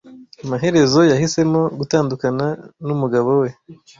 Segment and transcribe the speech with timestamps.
[0.43, 2.45] Amaherezo yahisemo gutandukana
[2.85, 3.49] numugabo we.